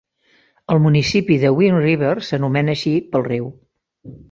[0.75, 3.55] El municipi de Wing River s'anomena així pel riu.